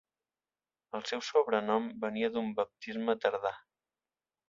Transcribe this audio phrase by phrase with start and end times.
[0.99, 3.57] El seu sobrenom venia d'un baptisme tardà.